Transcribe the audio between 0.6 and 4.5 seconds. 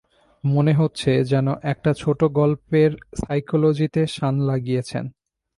হচ্ছে, যেন একটা ছোটো গল্পের সাইকোলজিতে শান